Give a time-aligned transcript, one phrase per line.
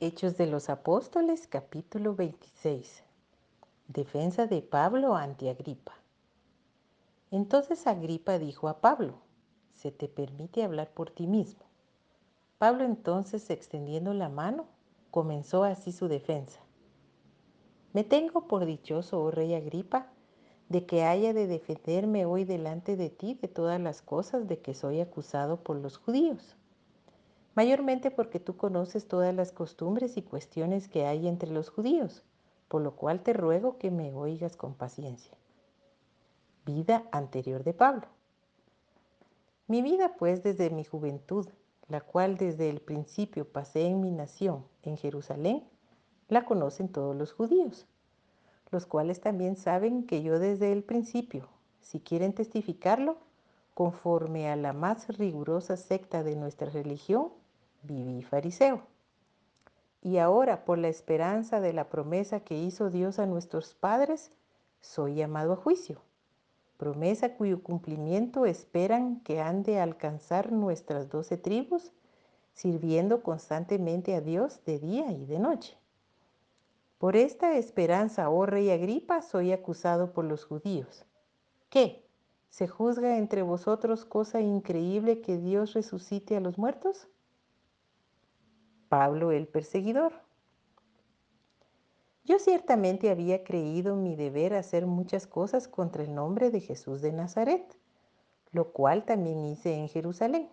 [0.00, 3.02] Hechos de los Apóstoles, capítulo 26.
[3.88, 5.92] Defensa de Pablo ante Agripa.
[7.32, 9.14] Entonces Agripa dijo a Pablo,
[9.74, 11.62] se te permite hablar por ti mismo.
[12.58, 14.66] Pablo entonces, extendiendo la mano,
[15.10, 16.60] comenzó así su defensa.
[17.92, 20.12] Me tengo por dichoso, oh rey Agripa,
[20.68, 24.74] de que haya de defenderme hoy delante de ti de todas las cosas de que
[24.74, 26.56] soy acusado por los judíos
[27.58, 32.22] mayormente porque tú conoces todas las costumbres y cuestiones que hay entre los judíos,
[32.68, 35.36] por lo cual te ruego que me oigas con paciencia.
[36.64, 38.06] Vida anterior de Pablo.
[39.66, 41.48] Mi vida pues desde mi juventud,
[41.88, 45.64] la cual desde el principio pasé en mi nación, en Jerusalén,
[46.28, 47.88] la conocen todos los judíos,
[48.70, 51.48] los cuales también saben que yo desde el principio,
[51.80, 53.16] si quieren testificarlo,
[53.74, 57.32] conforme a la más rigurosa secta de nuestra religión,
[57.82, 58.82] viví fariseo.
[60.02, 64.30] Y ahora, por la esperanza de la promesa que hizo Dios a nuestros padres,
[64.80, 66.00] soy llamado a juicio.
[66.76, 71.90] Promesa cuyo cumplimiento esperan que han de alcanzar nuestras doce tribus,
[72.52, 75.76] sirviendo constantemente a Dios de día y de noche.
[76.98, 81.04] Por esta esperanza, oh rey Agripa, soy acusado por los judíos.
[81.68, 82.04] ¿Qué?
[82.48, 87.08] ¿Se juzga entre vosotros cosa increíble que Dios resucite a los muertos?
[88.88, 90.12] Pablo el perseguidor.
[92.24, 97.12] Yo ciertamente había creído mi deber hacer muchas cosas contra el nombre de Jesús de
[97.12, 97.78] Nazaret,
[98.50, 100.48] lo cual también hice en Jerusalén.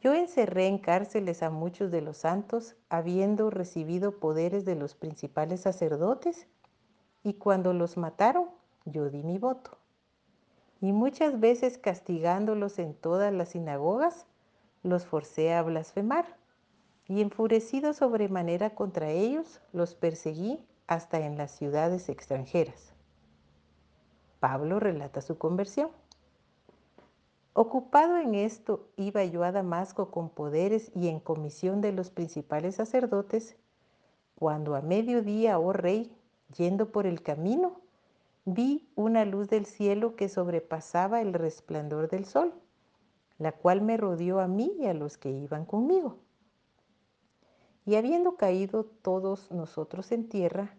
[0.00, 5.62] Yo encerré en cárceles a muchos de los santos, habiendo recibido poderes de los principales
[5.62, 6.46] sacerdotes,
[7.22, 8.48] y cuando los mataron,
[8.84, 9.76] yo di mi voto.
[10.80, 14.26] Y muchas veces castigándolos en todas las sinagogas,
[14.82, 16.37] los forcé a blasfemar
[17.08, 22.92] y enfurecido sobremanera contra ellos, los perseguí hasta en las ciudades extranjeras.
[24.40, 25.90] Pablo relata su conversión.
[27.54, 32.76] Ocupado en esto, iba yo a Damasco con poderes y en comisión de los principales
[32.76, 33.56] sacerdotes,
[34.36, 36.14] cuando a mediodía, oh rey,
[36.56, 37.80] yendo por el camino,
[38.44, 42.54] vi una luz del cielo que sobrepasaba el resplandor del sol,
[43.38, 46.18] la cual me rodeó a mí y a los que iban conmigo.
[47.88, 50.76] Y habiendo caído todos nosotros en tierra,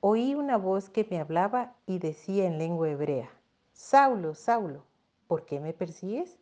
[0.00, 3.30] oí una voz que me hablaba y decía en lengua hebrea,
[3.72, 4.84] Saulo, Saulo,
[5.28, 6.36] ¿por qué me persigues?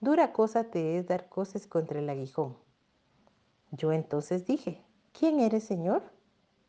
[0.00, 2.58] Dura cosa te es dar cosas contra el aguijón.
[3.70, 4.84] Yo entonces dije,
[5.18, 6.02] ¿quién eres, Señor?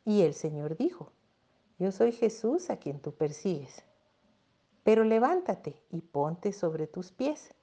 [0.05, 1.11] Y el Señor dijo,
[1.79, 3.83] yo soy Jesús a quien tú persigues.
[4.85, 7.53] Pero levántate y ponte sobre tus pies,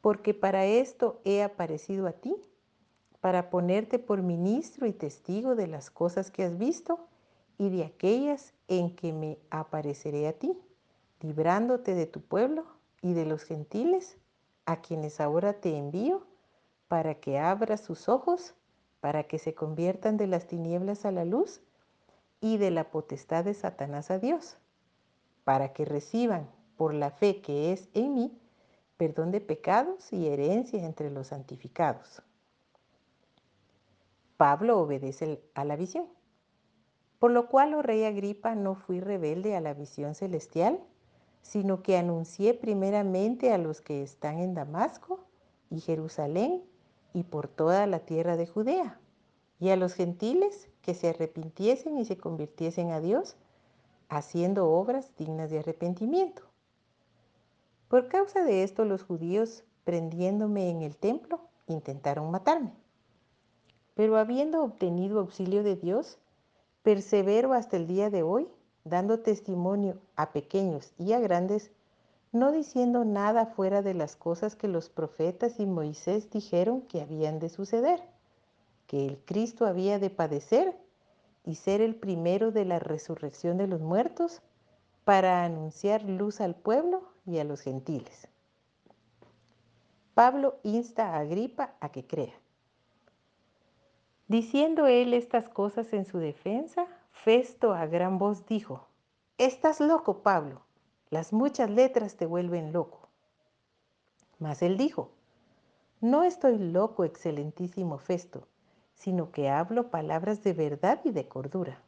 [0.00, 2.34] porque para esto he aparecido a ti
[3.20, 6.98] para ponerte por ministro y testigo de las cosas que has visto
[7.58, 10.58] y de aquellas en que me apareceré a ti,
[11.20, 12.64] librándote de tu pueblo
[13.02, 14.16] y de los gentiles,
[14.64, 16.26] a quienes ahora te envío,
[16.88, 18.54] para que abras sus ojos,
[19.00, 21.60] para que se conviertan de las tinieblas a la luz
[22.40, 24.56] y de la potestad de Satanás a Dios,
[25.44, 28.40] para que reciban por la fe que es en mí
[28.96, 32.22] perdón de pecados y herencia entre los santificados.
[34.40, 36.06] Pablo obedece a la visión.
[37.18, 40.80] Por lo cual, oh rey Agripa, no fui rebelde a la visión celestial,
[41.42, 45.26] sino que anuncié primeramente a los que están en Damasco
[45.68, 46.64] y Jerusalén
[47.12, 48.98] y por toda la tierra de Judea,
[49.58, 53.36] y a los gentiles que se arrepintiesen y se convirtiesen a Dios,
[54.08, 56.44] haciendo obras dignas de arrepentimiento.
[57.88, 62.79] Por causa de esto los judíos, prendiéndome en el templo, intentaron matarme.
[63.94, 66.18] Pero habiendo obtenido auxilio de Dios,
[66.82, 68.48] persevero hasta el día de hoy,
[68.84, 71.70] dando testimonio a pequeños y a grandes,
[72.32, 77.38] no diciendo nada fuera de las cosas que los profetas y Moisés dijeron que habían
[77.40, 78.00] de suceder,
[78.86, 80.76] que el Cristo había de padecer
[81.44, 84.42] y ser el primero de la resurrección de los muertos,
[85.04, 88.28] para anunciar luz al pueblo y a los gentiles.
[90.14, 92.39] Pablo insta a Agripa a que crea.
[94.30, 98.86] Diciendo él estas cosas en su defensa, Festo a gran voz dijo,
[99.38, 100.62] Estás loco, Pablo,
[101.08, 103.08] las muchas letras te vuelven loco.
[104.38, 105.10] Mas él dijo,
[106.00, 108.46] No estoy loco, excelentísimo Festo,
[108.94, 111.82] sino que hablo palabras de verdad y de cordura.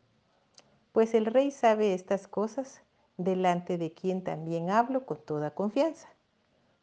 [0.91, 2.83] Pues el rey sabe estas cosas,
[3.19, 6.09] delante de quien también hablo con toda confianza,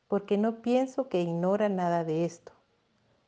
[0.08, 2.54] porque no pienso que ignora nada de esto,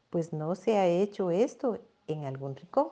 [0.09, 1.77] pues no se ha hecho esto
[2.11, 2.89] en algún rincón.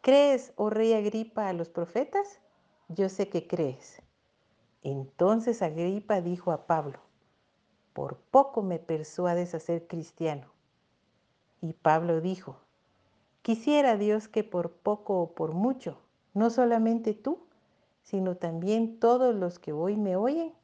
[0.00, 2.40] ¿Crees, oh rey Agripa, a los profetas?
[2.88, 4.02] Yo sé que crees.
[4.82, 7.00] Entonces Agripa dijo a Pablo,
[7.92, 10.52] por poco me persuades a ser cristiano.
[11.60, 12.60] Y Pablo dijo,
[13.42, 15.98] quisiera Dios que por poco o por mucho,
[16.34, 17.46] no solamente tú,
[18.02, 20.54] sino también todos los que hoy me oyen,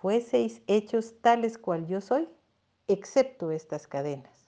[0.00, 2.28] fueseis hechos tales cual yo soy,
[2.86, 4.45] excepto estas cadenas.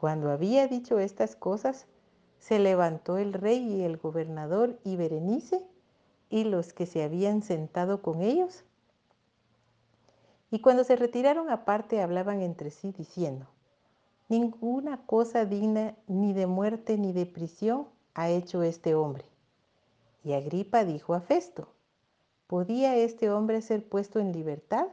[0.00, 1.84] Cuando había dicho estas cosas,
[2.38, 5.62] se levantó el rey y el gobernador y Berenice
[6.30, 8.64] y los que se habían sentado con ellos.
[10.50, 13.46] Y cuando se retiraron aparte hablaban entre sí diciendo,
[14.30, 19.26] ninguna cosa digna ni de muerte ni de prisión ha hecho este hombre.
[20.24, 21.68] Y Agripa dijo a Festo,
[22.46, 24.86] ¿podía este hombre ser puesto en libertad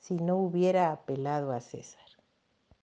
[0.00, 2.03] si no hubiera apelado a César?